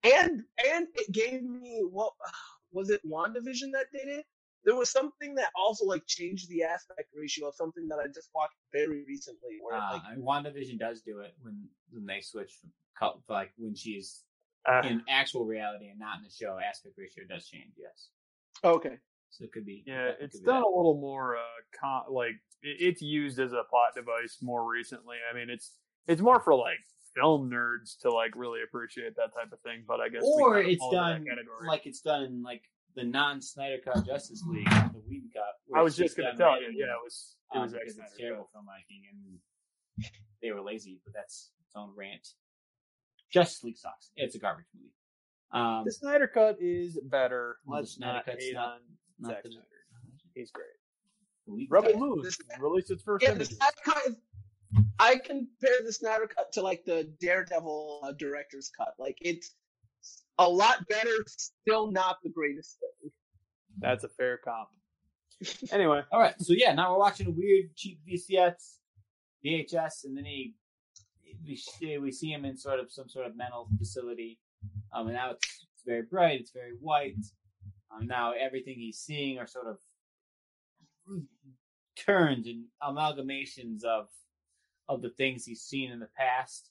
[0.05, 2.13] And and it gave me what
[2.73, 4.25] was it WandaVision that did it?
[4.65, 8.31] There was something that also like changed the aspect ratio of something that I just
[8.35, 12.53] watched very recently where Uh, like and WandaVision does do it when when they switch
[12.61, 12.71] from
[13.29, 14.25] like when she's
[14.69, 16.59] Uh, in actual reality and not in the show.
[16.59, 17.73] Aspect ratio does change.
[17.77, 18.11] Yes,
[18.63, 18.99] okay.
[19.31, 19.83] so it could be.
[19.87, 20.67] yeah, it it's be done that.
[20.67, 25.17] a little more uh, con- like it, it's used as a plot device more recently.
[25.29, 25.73] I mean, it's
[26.07, 26.79] it's more for like
[27.15, 29.85] film nerds to like really appreciate that type of thing.
[29.87, 32.63] But I guess or it's fall into that done like it's done in like
[32.95, 35.77] the non Snyder Cut Justice League, the Whedon Cut.
[35.79, 38.17] I was just gonna tell you, yeah, it was it um, was because X it's
[38.19, 40.09] terrible filmmaking and
[40.43, 42.27] they were lazy, but that's its own rant.
[43.33, 44.11] Justice League sucks.
[44.17, 44.93] It's a garbage movie.
[45.53, 47.57] Um, The Snyder Cut is better.
[47.67, 48.79] Well, the Let's Snyder not Cut's hate not- on
[49.19, 49.67] not Zack the- Snyder.
[50.35, 50.67] He's great.
[51.47, 52.25] the Whedon Rebel Cut- Moon
[52.61, 53.45] released its first Yeah, the.
[53.45, 54.17] Snyder cut is,
[54.99, 58.95] I compare the Snyder cut to like the Daredevil uh, director's cut.
[58.99, 59.55] Like it's
[60.39, 63.11] a lot better, still not the greatest thing.
[63.79, 64.69] That's a fair comp.
[65.73, 68.77] Anyway, All right, so yeah, now we're watching a weird cheap VCS,
[69.45, 70.55] VHS, and then he
[71.45, 74.39] we see, we see him in sort of some sort of mental facility,
[74.95, 77.17] um, and now it's, it's very bright, it's very white.
[77.91, 79.79] Um, now everything he's seeing are sort of
[81.97, 84.07] turns and amalgamations of
[84.89, 86.71] of the things he's seen in the past.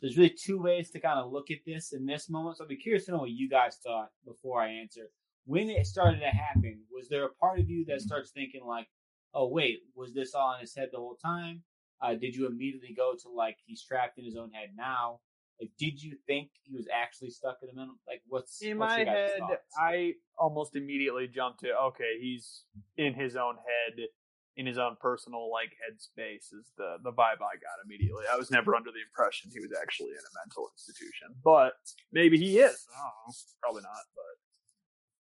[0.00, 2.58] There's really two ways to kind of look at this in this moment.
[2.58, 5.10] So I'd be curious to know what you guys thought before I answer
[5.46, 8.88] when it started to happen, was there a part of you that starts thinking like,
[9.32, 11.62] "Oh wait, was this all in his head the whole time?"
[12.02, 15.20] Uh, did you immediately go to like he's trapped in his own head now?
[15.60, 17.94] Like, did you think he was actually stuck in the middle?
[18.06, 19.74] Like, what's in what's my head, thoughts?
[19.78, 22.64] I almost immediately jumped to okay, he's
[22.98, 24.08] in his own head,
[24.56, 28.24] in his own personal like headspace is the the vibe I got immediately.
[28.32, 31.74] I was never under the impression he was actually in a mental institution, but
[32.12, 32.86] maybe he is.
[32.90, 33.32] Know.
[33.62, 34.34] Probably not, but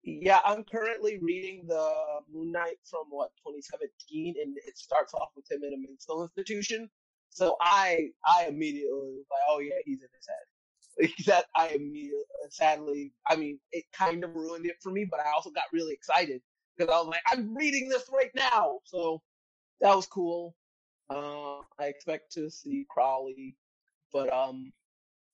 [0.02, 1.92] Yeah, I'm currently reading the
[2.32, 6.88] Moon Knight from what 2017, and it starts off with him in a mental institution.
[7.30, 10.46] So I, I immediately was like, "Oh yeah, he's in his head."
[11.26, 15.30] That, I immediately, sadly, I mean, it kind of ruined it for me, but I
[15.32, 16.40] also got really excited
[16.78, 19.22] because I was like, "I'm reading this right now!" So
[19.80, 20.56] that was cool.
[21.10, 23.56] Uh, I expect to see Crawley,
[24.12, 24.72] but um,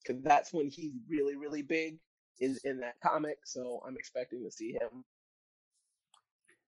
[0.05, 1.99] because that's when he's really, really big
[2.41, 5.05] is in that comic, so I'm expecting to see him.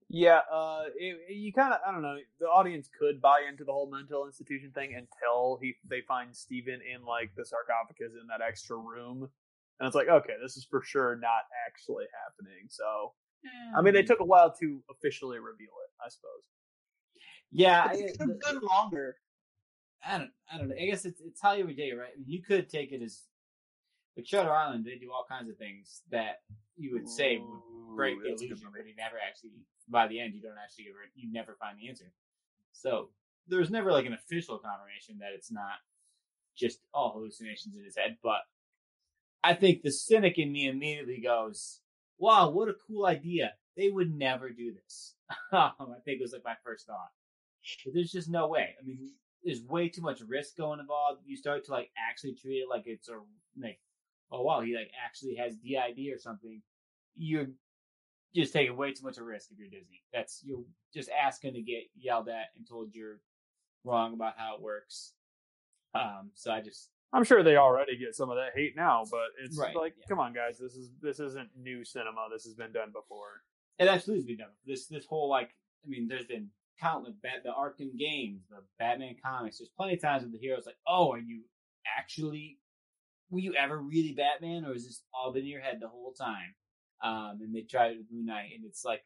[0.09, 2.19] Yeah, uh, it, it- you kind of I don't know.
[2.41, 6.81] The audience could buy into the whole mental institution thing until he they find Steven
[6.83, 9.29] in like the sarcophagus in that extra room,
[9.81, 12.67] and it's like okay, this is for sure not actually happening.
[12.71, 13.15] So
[13.77, 16.43] I mean, they took a while to officially reveal it, I suppose.
[17.51, 19.17] yeah, But I, they could have done longer.
[20.05, 20.77] I don't, I don't know.
[20.81, 22.11] I guess it's it's how you would take right?
[22.15, 23.25] I mean, you could take it as
[24.17, 24.85] with Shutter Island.
[24.85, 26.41] They do all kinds of things that
[26.77, 29.51] you would say would break the that's a good illusion, but you never actually.
[29.89, 32.13] By the end, you don't actually ever, you never find the answer.
[32.73, 33.11] So
[33.47, 35.79] there's never like an official confirmation that it's not
[36.57, 38.17] just all hallucinations in his head.
[38.23, 38.41] But
[39.45, 41.81] I think the cynic in me immediately goes,
[42.19, 43.55] "Wow, what a cool idea!
[43.77, 45.15] They would never do this."
[45.53, 45.71] I
[46.05, 47.11] think it was like my first thought.
[47.85, 48.75] But there's just no way.
[48.81, 49.11] I mean,
[49.45, 51.23] there's way too much risk going involved.
[51.25, 53.19] You start to like actually treat it like it's a
[53.61, 53.79] like,
[54.31, 56.63] oh wow, he like actually has DID or something.
[57.17, 57.49] You're
[58.35, 60.03] just taking way too much of a risk if you're Disney.
[60.13, 63.21] That's you're just asking to get yelled at and told you're
[63.85, 65.13] wrong about how it works.
[65.95, 69.29] Um, so I just I'm sure they already get some of that hate now, but
[69.43, 70.05] it's Right, like, yeah.
[70.09, 72.27] come on, guys, this is this isn't new cinema.
[72.33, 73.43] This has been done before.
[73.79, 74.55] it absolutely has been done.
[74.67, 75.51] This this whole like
[75.85, 76.49] I mean, there's been
[76.81, 79.59] countless bat the Arkham games, the Batman comics.
[79.59, 81.43] There's plenty of times with the heroes like, oh, are you
[81.99, 82.59] actually
[83.31, 86.13] were you ever really Batman, or is this all been in your head the whole
[86.13, 86.55] time?
[87.03, 89.03] Um, and they tried it with Moon Knight, and it's like,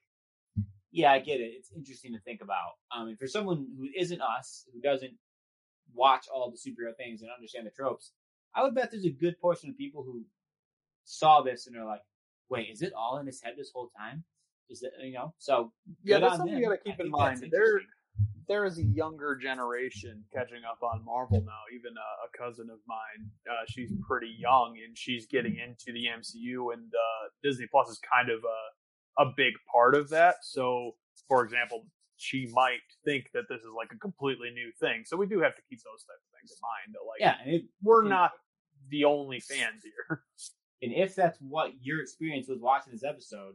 [0.93, 1.53] yeah, I get it.
[1.57, 2.73] It's interesting to think about.
[2.95, 5.13] Um, and for someone who isn't us, who doesn't
[5.94, 8.12] watch all the superhero things and understand the tropes,
[8.55, 10.24] I would bet there's a good portion of people who
[11.05, 12.03] saw this and are like,
[12.48, 14.24] wait, is it all in his head this whole time?
[14.68, 15.35] Is it you know?
[15.38, 15.72] So
[16.05, 16.62] Yeah, that's something them.
[16.62, 17.48] you got to I keep in mind.
[17.50, 17.81] There,
[18.48, 21.62] there is a younger generation catching up on Marvel now.
[21.74, 26.07] Even a, a cousin of mine, uh, she's pretty young and she's getting into the
[26.07, 30.37] MCU, and uh, Disney Plus is kind of a a big part of that.
[30.42, 30.92] So,
[31.29, 31.85] for example,
[32.20, 35.04] she might think that this is like a completely new thing.
[35.06, 36.94] So we do have to keep those types of things in mind.
[36.94, 38.33] That like, Yeah, and, it, we're and- not
[38.90, 40.22] the only fans here.
[40.83, 43.54] and if that's what your experience was watching this episode,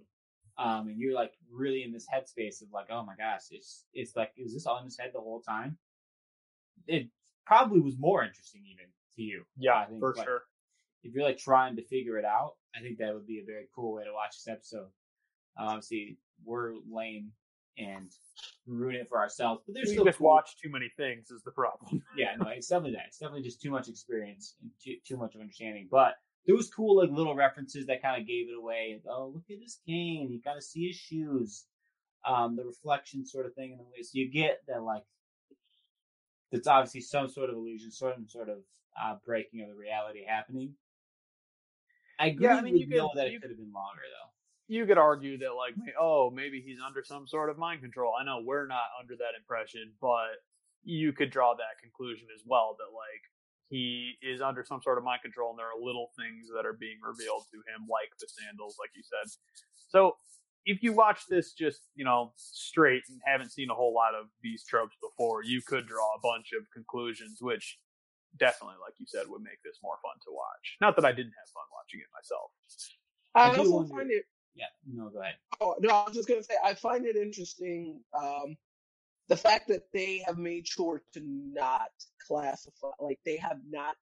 [0.58, 4.15] um, and you're like really in this headspace of like, oh my gosh, it's it's
[4.15, 5.78] like, is this all in his head the whole time?
[6.88, 7.10] It
[7.45, 9.43] probably was more interesting even to you.
[9.58, 10.41] Yeah, think, for like, sure.
[11.04, 13.67] If you're like trying to figure it out, I think that would be a very
[13.75, 14.88] cool way to watch this episode.
[15.60, 17.32] Uh, obviously, we're lame
[17.78, 18.12] and
[18.68, 21.44] ruin it for ourselves, but there's We still just cool- watch too many things is
[21.44, 22.02] the problem.
[22.18, 23.06] yeah, no, it's definitely that.
[23.08, 25.88] It's definitely just too much experience and too, too much of understanding.
[25.92, 29.00] But there was cool like little references that kind of gave it away.
[29.10, 30.30] Oh, look at his cane.
[30.32, 31.66] You kind of see his shoes.
[32.28, 34.02] Um, the reflection sort of thing in the way.
[34.02, 35.04] So you get that like
[36.52, 38.60] that's obviously some sort of illusion, some sort of
[39.02, 40.74] uh, breaking of the reality happening.
[42.20, 44.32] I agree Yeah, I mean, you Bill that you- it could have been longer though.
[44.67, 48.13] You could argue that like oh maybe he's under some sort of mind control.
[48.19, 50.41] I know we're not under that impression but
[50.84, 53.23] you could draw that conclusion as well that like
[53.69, 56.78] he is under some sort of mind control and there are little things that are
[56.78, 59.25] being revealed to him like the sandals like you said.
[59.89, 60.17] So
[60.65, 64.28] if you watch this just you know straight and haven't seen a whole lot of
[64.41, 67.78] these tropes before you could draw a bunch of conclusions which
[68.38, 70.78] definitely like you said would make this more fun to watch.
[70.82, 72.49] Not that i didn't have fun watching it myself.
[73.34, 74.25] I, I also wonder- find it.
[74.56, 75.36] Yeah, no, go ahead.
[75.62, 78.58] Oh, no, I was just gonna say I find it interesting um,
[79.28, 81.89] the fact that they have made sure to not
[82.26, 83.96] classify, like they have not.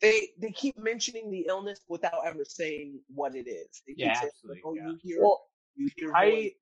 [0.00, 3.82] They they keep mentioning the illness without ever saying what it is.
[3.86, 4.82] They keep Yeah, saying, absolutely, Oh, yeah.
[4.88, 5.40] you hear, well
[5.76, 6.52] you hear I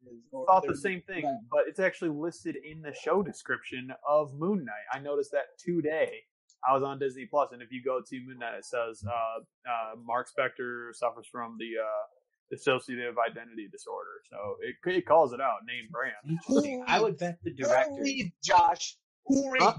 [0.47, 1.37] thought the same thing, Yeah.
[1.51, 4.87] but it's actually listed in the show description of Moon Knight.
[4.93, 6.21] I noticed that today.
[6.69, 9.41] I was on Disney Plus, and if you go to Moon Knight, it says uh,
[9.69, 12.05] uh, Mark Spector suffers from the uh,
[12.53, 14.21] dissociative identity disorder.
[14.29, 16.15] So it, it calls it out, name brand.
[16.29, 16.85] Interesting.
[16.87, 18.03] I would bet the Who director.
[18.03, 18.97] reads, Josh?
[19.27, 19.65] Who reads?
[19.65, 19.75] Huh?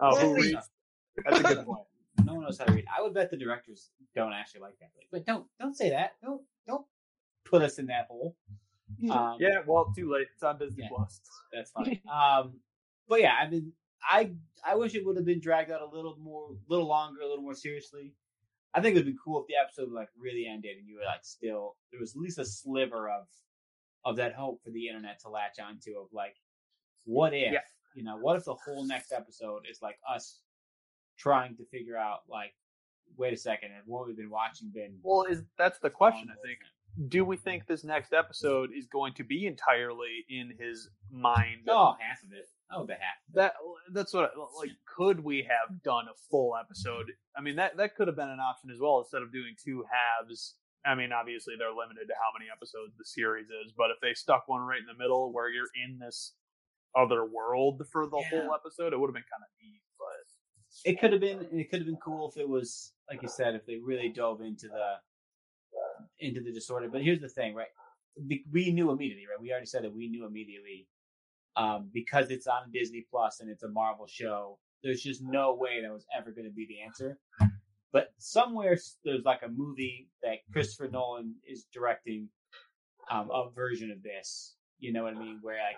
[0.00, 0.46] Oh, who Who reads?
[0.54, 0.70] reads?
[1.24, 1.80] That's a good point.
[2.24, 2.84] No one knows how to read.
[2.96, 4.90] I would bet the directors don't actually like that.
[5.10, 6.12] But don't don't say that.
[6.22, 6.86] Don't don't
[7.44, 8.36] put us in that hole.
[9.10, 10.28] Um, Yeah, well, too late.
[10.34, 10.88] It's on Disney Yeah.
[10.94, 11.20] Plus.
[11.52, 12.00] that's fine.
[12.12, 12.60] Um,
[13.08, 13.72] but yeah, I mean,
[14.08, 14.30] I
[14.64, 17.26] I wish it would have been dragged out a little more, a little longer, a
[17.28, 18.12] little more seriously.
[18.74, 21.04] I think it would be cool if the episode like really ended and you were
[21.04, 23.26] like still there was at least a sliver of
[24.04, 26.36] of that hope for the internet to latch onto of like,
[27.04, 27.60] what if Yeah.
[27.94, 30.40] you know, what if the whole next episode is like us
[31.18, 32.54] trying to figure out like,
[33.16, 36.28] wait a second, and what we've been watching been Well, is that's the question?
[36.30, 36.58] I think.
[37.08, 41.62] Do we think this next episode is going to be entirely in his mind?
[41.68, 42.46] Oh, half of it.
[42.74, 43.16] Oh, the half.
[43.34, 43.52] that
[43.92, 48.08] that's what like could we have done a full episode i mean that that could
[48.08, 50.54] have been an option as well instead of doing two halves
[50.86, 54.14] i mean obviously they're limited to how many episodes the series is but if they
[54.14, 56.32] stuck one right in the middle where you're in this
[56.96, 58.40] other world for the Yeah.
[58.40, 61.46] whole episode it would have been kind of neat but It could have been.
[61.60, 64.40] It could have been cool if it was like you said, if they really dove
[64.40, 64.94] into the
[66.22, 66.88] into the disorder.
[66.90, 67.68] But here's the thing, right?
[68.50, 69.40] We, knew immediately, right?
[69.40, 70.86] We already said that we knew immediately
[71.56, 74.58] um, because it's on Disney Plus and it's a Marvel show.
[74.82, 77.18] There's just no way that was ever going to be the answer.
[77.92, 82.28] But somewhere there's like a movie that Christopher Nolan is directing
[83.10, 84.56] um, a version of this.
[84.78, 85.38] You know what I mean?
[85.42, 85.76] Where like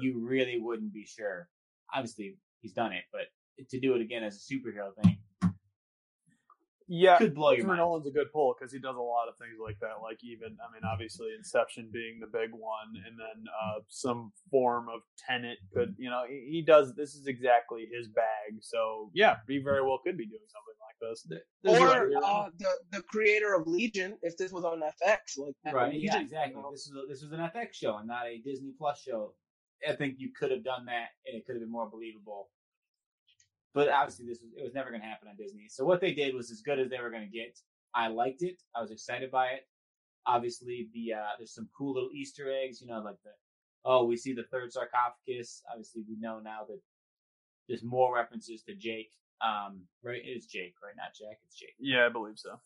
[0.00, 1.48] you really wouldn't be sure.
[1.92, 3.22] Obviously, he's done it, but
[3.68, 5.18] to do it again as a superhero thing
[6.92, 7.78] yeah could blow your Christopher mind.
[7.78, 10.02] Nolan's a good pull because he does a lot of things like that.
[10.02, 14.88] Like even, I mean, obviously Inception being the big one, and then uh, some form
[14.88, 16.94] of Tenet could, you know, he, he does.
[16.94, 18.58] This is exactly his bag.
[18.60, 21.26] So yeah, he very well could be doing something like this.
[21.62, 25.54] There's Or a- uh, the the creator of Legion, if this was on FX, like
[25.64, 25.92] that right?
[25.92, 26.60] Legion, Yeah, you exactly.
[26.60, 26.70] know.
[26.72, 29.34] This is a, this was an FX show and not a Disney Plus show.
[29.88, 32.50] I think you could have done that, and it could have been more believable.
[33.74, 35.66] But obviously, this was it was never going to happen on Disney.
[35.68, 37.58] So what they did was as good as they were going to get.
[37.94, 38.62] I liked it.
[38.74, 39.66] I was excited by it.
[40.26, 42.80] Obviously, the uh, there's some cool little Easter eggs.
[42.80, 43.30] You know, like the
[43.84, 45.62] oh, we see the third sarcophagus.
[45.70, 46.80] Obviously, we know now that
[47.68, 49.12] there's more references to Jake.
[49.40, 50.20] Um, right?
[50.22, 50.94] It is Jake, right?
[50.96, 51.38] Not Jack.
[51.46, 51.74] It's Jake.
[51.78, 52.60] Yeah, I believe so.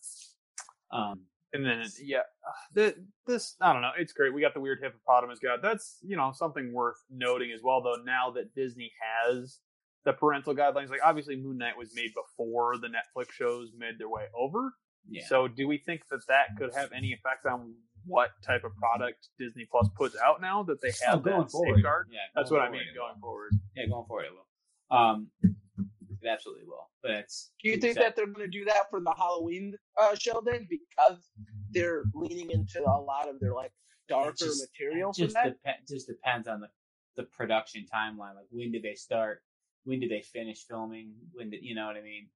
[0.91, 1.21] Um,
[1.53, 2.95] And then yeah, uh, the,
[3.27, 3.93] this I don't know.
[3.97, 4.35] It's great.
[4.35, 5.61] We got the weird hippopotamus god.
[5.63, 7.83] That's you know something worth noting as well.
[7.83, 9.61] Though now that Disney has
[10.05, 14.09] the parental guidelines, like obviously Moon Knight was made before the Netflix shows made their
[14.09, 14.75] way over.
[15.09, 15.25] yeah.
[15.27, 17.75] So do we think that that could have any effect on
[18.07, 21.51] what type of product Disney Plus puts out now that they Oh, have going that
[21.51, 21.77] forward.
[21.77, 22.09] safeguard?
[22.13, 23.07] Yeah, That's what I mean it will.
[23.09, 23.51] going forward.
[23.77, 24.97] Yeah, going forward, it will.
[24.99, 26.91] Um, it absolutely will.
[27.03, 27.51] But it's.
[27.63, 28.03] Do you think sad.
[28.05, 30.67] that they're going to do that for the Halloween uh, show then?
[30.69, 31.31] Because
[31.71, 33.73] they're leaning into a lot of their like
[34.09, 35.57] darker just- material It from just, that.
[35.67, 36.69] depe- just depends on the,
[37.17, 38.37] the production timeline.
[38.37, 39.43] Like when do they start?
[39.85, 41.15] When did they finish filming?
[41.33, 42.29] When did you know what I mean?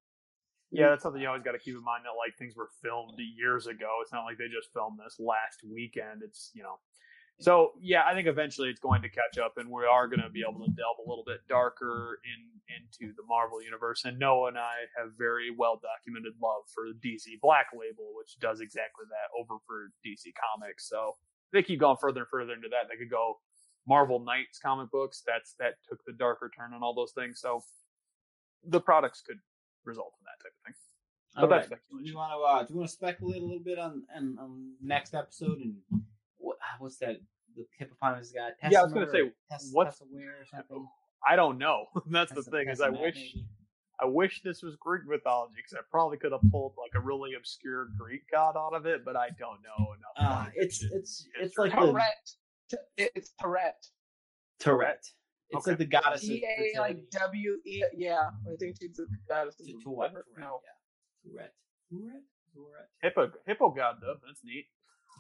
[0.71, 3.17] Yeah, that's something you always got to keep in mind that like things were filmed
[3.17, 4.01] years ago.
[4.03, 6.21] It's not like they just filmed this last weekend.
[6.23, 6.77] It's you know,
[7.41, 10.29] so yeah, I think eventually it's going to catch up, and we are going to
[10.29, 14.05] be able to delve a little bit darker in into the Marvel universe.
[14.05, 18.37] And Noah and I have very well documented love for the DC Black Label, which
[18.37, 20.89] does exactly that over for DC Comics.
[20.89, 21.17] So
[21.53, 22.93] they keep going further and further into that.
[22.93, 23.41] They could go
[23.89, 25.23] Marvel Knights comic books.
[25.27, 27.41] That's that took the darker turn on all those things.
[27.41, 27.63] So
[28.65, 29.39] the products could
[29.85, 30.75] result in that type of thing.
[31.35, 31.79] But All that's right.
[31.91, 32.17] Do we speculation.
[32.17, 32.39] want to?
[32.39, 35.75] Uh, do we want to speculate a little bit on on, on next episode and
[36.39, 37.17] what, what's that?
[37.57, 38.51] The hippopotamus guy.
[38.71, 40.87] Yeah, I was gonna say, or Tess, what's- Tessaware or something.
[41.29, 41.87] I don't know.
[42.07, 43.47] That's the Tessa- thing is, I wish maybe?
[44.01, 47.35] I wish this was Greek mythology because I probably could have pulled like a really
[47.35, 50.15] obscure Greek god out of it, but I don't know enough.
[50.17, 50.91] Uh, about it's it.
[50.95, 51.71] it's it's history.
[51.71, 52.37] like the Taweret.
[52.97, 53.89] It's Taweret.
[54.61, 55.13] Taweret.
[55.51, 55.71] It's Okay.
[55.71, 56.45] like the goddess of T
[56.77, 57.09] A like.
[57.11, 57.83] W E.
[57.97, 59.97] Yeah, I think she's the goddess of To- the- Taweret.
[59.97, 60.27] whatever.
[60.37, 60.41] Taweret.
[60.41, 60.61] No.
[61.25, 61.31] Yeah.
[61.33, 61.51] Taweret.
[61.93, 62.23] Taweret.
[62.57, 62.87] Taweret.
[63.03, 64.17] hippo hippo god though.
[64.27, 64.67] That's neat.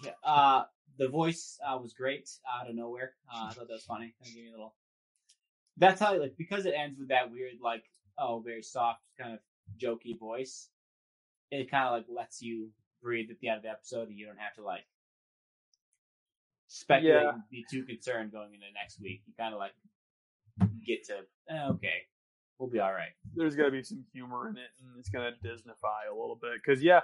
[0.05, 0.13] Yeah.
[0.23, 0.65] Uh,
[0.99, 3.15] the voice uh, was great out of nowhere.
[3.33, 4.15] Uh, I thought that was funny.
[4.21, 4.75] Kind of gave me a little.
[5.77, 7.85] That's how like because it ends with that weird like
[8.19, 9.39] oh very soft kind of
[9.81, 10.71] jokey voice.
[11.51, 14.27] It kind of like lets you breathe at the end of the episode, and you
[14.27, 14.85] don't have to like
[16.69, 17.31] speculate Yeah.
[17.31, 19.23] and be too concerned going into next week.
[19.27, 19.73] You kind of like
[20.87, 21.19] get to
[21.51, 22.03] eh, okay,
[22.59, 23.11] we'll be all right.
[23.35, 26.53] There's got to be some humor in it, and it's gonna Disneyfy a little bit
[26.65, 27.01] because yeah,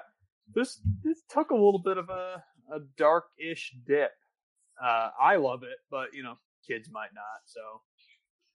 [0.55, 4.13] this this took a little bit of a a dark-ish dip.
[4.83, 7.43] Uh, I love it, but you know, kids might not.
[7.45, 7.61] So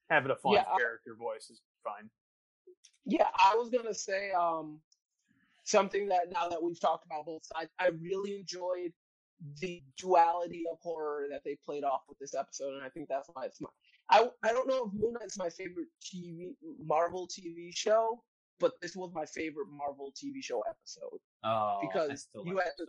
[0.09, 2.09] having a fun Yeah, I- character voice is fine.
[3.05, 4.81] Yeah, I was gonna say um
[5.63, 8.91] something that now that we've talked about both sides, I really enjoyed
[9.59, 13.29] the duality of horror that they played off with this episode, and I think that's
[13.33, 13.69] why it's my.
[14.09, 18.23] I I don't know if Moon Knight's my favorite TV Marvel TV show,
[18.59, 21.19] but this was my favorite Marvel TV show episode.
[21.43, 22.87] Oh, Because you like had.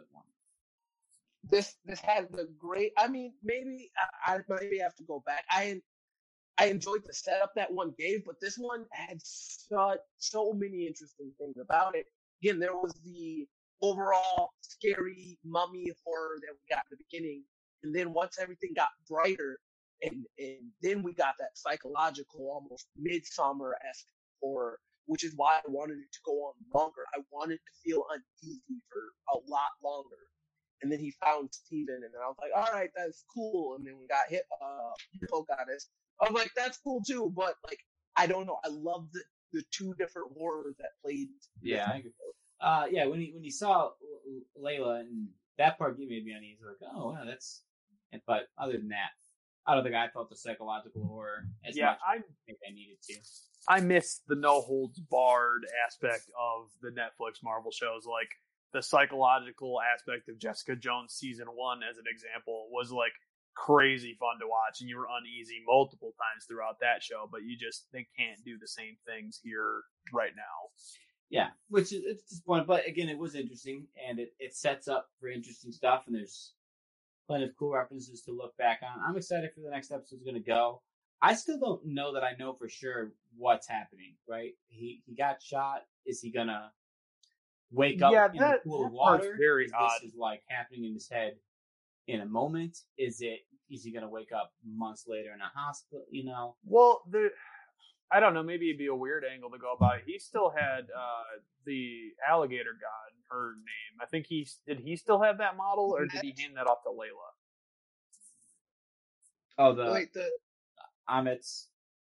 [1.50, 2.92] This this has the great.
[2.98, 3.90] I mean, maybe
[4.26, 5.44] I, I maybe have to go back.
[5.50, 5.80] I
[6.58, 11.32] I enjoyed the setup that one gave, but this one had such so many interesting
[11.38, 12.06] things about it.
[12.42, 13.48] Again, there was the
[13.82, 17.44] overall scary mummy horror that we got at the beginning,
[17.82, 19.58] and then once everything got brighter,
[20.02, 24.06] and and then we got that psychological, almost midsummer esque
[24.42, 27.02] horror, which is why I wanted it to go on longer.
[27.14, 29.02] I wanted to feel uneasy for
[29.34, 30.16] a lot longer.
[30.82, 33.76] And then he found Steven, and then I was like, all right, that's cool.
[33.76, 35.90] And then we got hit, uh, Hippo Goddess.
[36.22, 37.80] I was like, that's cool too, but like,
[38.16, 38.58] I don't know.
[38.64, 39.20] I love the,
[39.52, 41.28] the two different horrors that played.
[41.62, 42.02] Yeah, I.
[42.60, 43.90] Uh, yeah, when he when he saw
[44.62, 46.60] Layla and that part made me uneasy.
[46.66, 47.62] Like, oh wow, that's.
[48.26, 49.14] But other than that,
[49.66, 51.98] I don't think I felt the psychological horror as yeah, much.
[52.06, 53.14] I as I think I needed to.
[53.68, 58.04] I miss the no holds barred aspect of the Netflix Marvel shows.
[58.04, 58.30] Like
[58.72, 63.12] the psychological aspect of Jessica Jones season one, as an example, was like
[63.54, 67.28] crazy fun to watch, and you were uneasy multiple times throughout that show.
[67.30, 69.82] But you just they can't do the same things here
[70.12, 70.72] right now.
[71.30, 75.08] Yeah, which is it's disappointing, but again, it was interesting, and it, it sets up
[75.20, 76.54] for interesting stuff, and there's
[77.28, 79.00] plenty of cool references to look back on.
[79.06, 80.82] I'm excited for the next episode's going to go.
[81.22, 84.14] I still don't know that I know for sure what's happening.
[84.28, 84.54] Right?
[84.68, 85.82] He he got shot.
[86.06, 86.72] Is he gonna
[87.70, 89.36] wake up Yeah, in that- the pool of water?
[89.38, 90.00] very is odd.
[90.02, 91.34] This is like happening in his head
[92.08, 92.78] in a moment.
[92.98, 93.40] Is it?
[93.70, 96.04] Is he gonna wake up months later in a hospital?
[96.10, 96.56] You know?
[96.64, 97.30] Well, the
[98.12, 98.42] I don't know.
[98.42, 100.00] Maybe it'd be a weird angle to go by.
[100.04, 103.12] He still had uh, the alligator god.
[103.28, 104.00] Her name.
[104.02, 104.80] I think he did.
[104.80, 107.30] He still have that model, or did he hand that off to Layla?
[109.58, 110.28] Oh, the Wait, the
[111.08, 111.68] Ammit's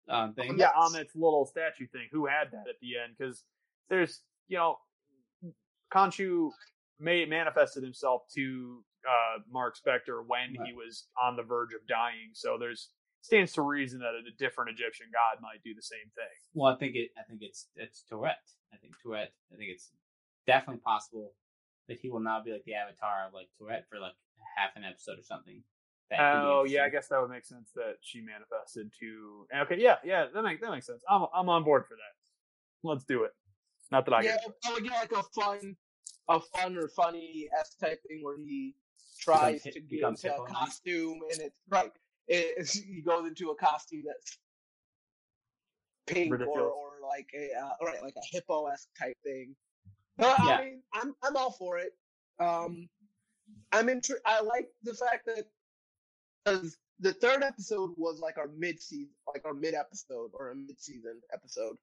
[0.09, 0.57] um, thing.
[0.59, 2.09] Yeah, on its little statue thing.
[2.13, 3.15] Who had that at the end?
[3.19, 3.43] Because
[3.89, 4.79] there's, you know,
[5.93, 6.51] Khonshu
[7.01, 10.69] may manifested himself to uh, Mark Spector when Right.
[10.69, 12.31] he was on the verge of dying.
[12.33, 12.91] So there's
[13.29, 16.37] stands to reason that a different Egyptian god might do the same thing.
[16.55, 17.11] Well, I think it.
[17.21, 18.41] I think it's it's Taweret.
[18.73, 19.29] I think Taweret.
[19.53, 19.93] I think it's
[20.47, 21.35] definitely possible
[21.89, 24.17] that he will now be like the avatar of like Taweret for like
[24.57, 25.63] half an episode or something.
[26.11, 29.47] That could be Oh yeah, I guess that would make sense that she manifested to.
[29.65, 31.05] Okay, yeah, yeah, that makes that makes sense.
[31.09, 32.17] I'm I'm on board for that.
[32.83, 33.33] Let's do it.
[33.93, 34.55] Not that I yeah, get.
[34.65, 35.77] I would get like a fun,
[36.29, 38.75] a fun or funny s type thing where he
[39.21, 41.93] tries hip- to get into a costume and it's right.
[42.29, 44.39] It, he goes into a costume that's
[46.07, 46.73] pink or, Ridiculous.
[46.77, 49.55] or like a uh, right like a hippo esque type thing.
[50.17, 50.57] But Yeah.
[50.57, 51.93] I mean, I'm I'm all for it.
[52.41, 52.89] Um,
[53.73, 55.47] I'm intri- I like the fact that
[56.45, 60.55] because the third episode was like our mid season, like our mid episode or a
[60.57, 61.77] mid season episode.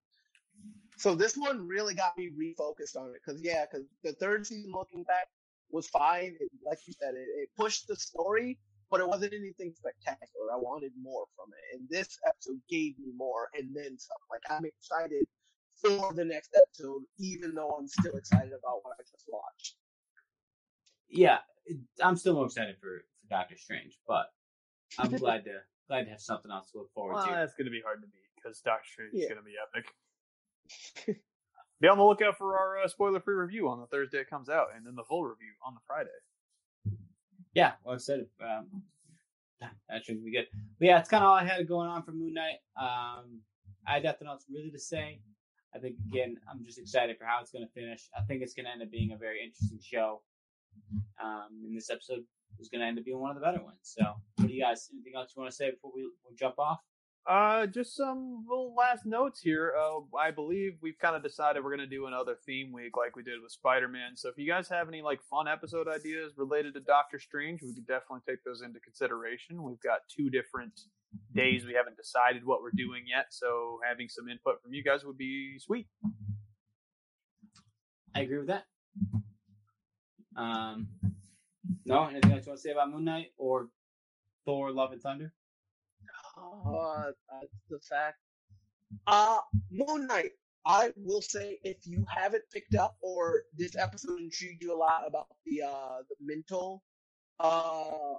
[0.98, 4.72] So this one really got me refocused on it because yeah, because the third season
[4.72, 5.28] looking back
[5.72, 6.36] was fine.
[6.40, 8.58] It, like you said, it, it pushed the story,
[8.92, 10.52] but it wasn't anything spectacular.
[10.54, 14.18] I wanted more from it, and this episode gave me more, and then some.
[14.30, 15.26] Like I'm excited
[15.76, 19.76] for the next episode, even though I'm still excited about what I just watched.
[21.10, 21.40] Yeah,
[22.02, 24.28] I'm still more excited for, for Doctor Strange, but
[24.98, 27.32] I'm glad to glad to have something else to look forward Well, to.
[27.32, 29.86] that's going to be hard to beat because Doctor Strange is going to be epic.
[31.82, 34.68] be on the lookout for our uh, spoiler-free review on the Thursday it comes out,
[34.76, 36.10] and then the full review on the Friday.
[37.56, 38.84] Yeah, well, I said um,
[39.90, 40.48] that should be good.
[40.80, 42.60] But yeah, it's kind of all I had going on for Moon Knight.
[42.80, 43.40] Um,
[43.88, 45.20] I had nothing else really to say.
[45.74, 48.10] I think again, I'm just excited for how it's going to finish.
[48.18, 50.22] I think it's going to end up being a very interesting show.
[51.24, 52.24] Um, and this episode
[52.60, 53.80] is going to end up being one of the better ones.
[53.82, 54.04] So,
[54.36, 54.90] what do you guys?
[54.94, 56.80] Anything else you want to say before we, we jump off?
[57.28, 59.74] Uh, just some little last notes here.
[59.76, 63.24] Uh, I believe we've kind of decided we're to do another theme week like we
[63.24, 64.16] did with Spider-Man.
[64.16, 67.74] So if you guys have any like fun episode ideas related to Doctor Strange, we
[67.74, 69.64] could definitely take those into consideration.
[69.64, 70.80] We've got two different
[71.34, 75.04] days we haven't decided what we're doing yet, so having some input from you guys
[75.04, 75.88] would be sweet.
[78.14, 78.66] I agree with that.
[80.38, 80.90] Um,
[81.86, 83.70] no, anything else you want to say about Moon Knight or
[84.46, 85.34] Thor: Love and Thunder?
[86.38, 88.18] Uh, that's the fact.
[89.08, 89.40] Uh,
[89.72, 90.32] Moon Knight.
[90.66, 95.04] I will say if you haven't picked up or this episode intrigued you a lot
[95.08, 96.84] about the uh the mental
[97.40, 98.16] uh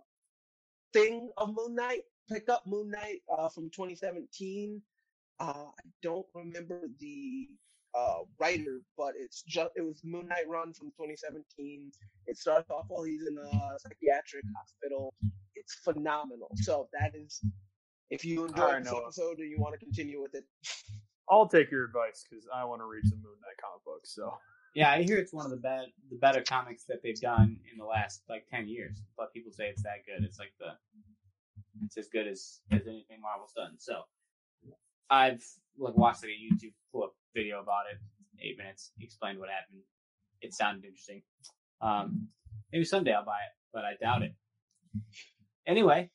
[0.93, 4.81] thing of Moon Knight, pick up Moon Knight uh from 2017.
[5.41, 7.49] Uh, I don't remember the
[7.95, 11.91] uh writer, but it's just it was Moon Knight Run from 2017.
[12.27, 15.15] It starts off while he's in a psychiatric hospital.
[15.57, 16.51] It's phenomenal.
[16.57, 17.43] So that is
[18.11, 19.03] if you enjoyed Alright, this Noah.
[19.05, 20.45] episode and you want to continue with it,
[21.29, 24.15] I'll take your advice because I want to read some Moon Knight comic books.
[24.15, 24.33] So
[24.75, 27.79] Yeah, I hear it's one of the bad, the better comics that they've done in
[27.79, 29.03] the last like ten years.
[29.17, 30.25] But people say it's that good.
[30.25, 30.73] It's like the,
[31.85, 33.75] it's as good as as anything Marvel's done.
[33.79, 34.03] So,
[35.11, 35.43] I've
[35.79, 37.99] like watched like a YouTube pull up video about it,
[38.45, 39.83] eight minutes, explained what happened.
[40.43, 41.23] It sounded interesting.
[41.81, 42.29] Um,
[42.73, 44.33] maybe someday I'll buy it, but I doubt it.
[45.67, 46.11] Anyway,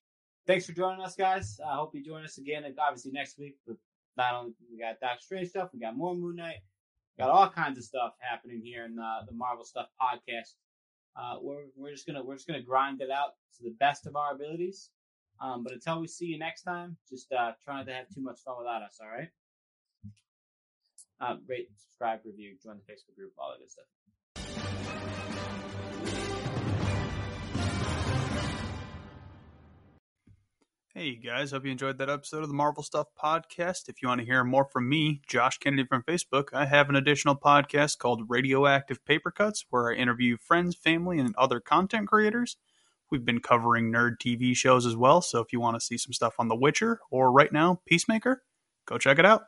[0.48, 1.60] thanks for joining us, guys.
[1.66, 3.58] I hope you join us again, obviously next week.
[3.66, 3.78] But
[4.18, 6.58] not only we got Doctor Strange stuff, we got more Moon Knight.
[7.20, 10.56] Got all kinds of stuff happening here in the, the Marvel Stuff podcast.
[11.16, 14.16] Uh, we're we're just gonna we're just gonna grind it out to the best of
[14.16, 14.89] our abilities.
[15.42, 18.22] Um, but until we see you next time, just uh, try not to have too
[18.22, 19.00] much fun without us.
[19.02, 19.30] All right.
[21.20, 23.86] Um, rate, subscribe, review, join the Facebook group, all that good stuff.
[30.94, 33.88] Hey guys, hope you enjoyed that episode of the Marvel Stuff podcast.
[33.88, 36.98] If you want to hear more from me, Josh Kennedy from Facebook, I have an
[36.98, 42.58] additional podcast called Radioactive Paper Cuts where I interview friends, family, and other content creators.
[43.10, 46.12] We've been covering nerd TV shows as well, so if you want to see some
[46.12, 48.44] stuff on The Witcher or right now Peacemaker,
[48.86, 49.39] go check it out.